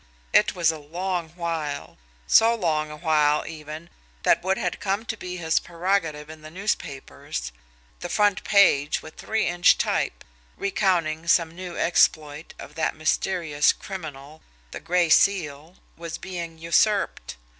It 0.33 0.55
was 0.55 0.71
a 0.71 0.79
long 0.79 1.29
while 1.35 1.95
so 2.25 2.55
long 2.55 2.89
a 2.89 2.95
while 2.97 3.45
even 3.45 3.87
that 4.23 4.41
what 4.41 4.57
had 4.57 4.79
come 4.79 5.05
to 5.05 5.15
be 5.15 5.37
his 5.37 5.59
prerogative 5.59 6.27
in 6.27 6.41
the 6.41 6.49
newspapers, 6.49 7.51
the 7.99 8.09
front 8.09 8.43
page 8.43 9.03
with 9.03 9.17
three 9.17 9.45
inch 9.45 9.77
type 9.77 10.23
recounting 10.57 11.27
some 11.27 11.51
new 11.55 11.77
exploit 11.77 12.55
of 12.57 12.73
that 12.73 12.95
mysterious 12.95 13.71
criminal 13.73 14.41
the 14.71 14.79
Gray 14.79 15.09
Seal, 15.11 15.75
was 15.95 16.17
being 16.17 16.57
usurped. 16.57 17.35